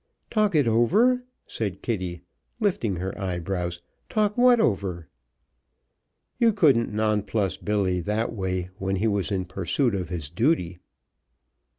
[0.31, 2.23] "Talk it over," said Kitty,
[2.59, 3.83] lifting her eyebrows.
[4.09, 5.09] "Talk what over?"
[6.39, 10.79] You couldn't nonplus Billy that way, when he was in pursuit of his duty.